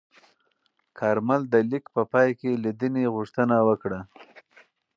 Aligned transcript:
کارمل 0.99 1.41
د 1.49 1.55
لیک 1.69 1.85
په 1.95 2.01
پای 2.11 2.29
کې 2.39 2.61
لیدنې 2.63 3.03
غوښتنه 3.15 3.55
وکړه. 3.67 3.99